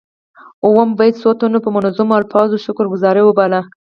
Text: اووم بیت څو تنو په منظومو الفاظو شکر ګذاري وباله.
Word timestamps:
اووم 0.65 0.89
بیت 0.99 1.15
څو 1.21 1.29
تنو 1.39 1.59
په 1.65 1.69
منظومو 1.75 2.13
الفاظو 2.19 2.63
شکر 2.65 2.85
ګذاري 2.93 3.21
وباله. 3.25 3.61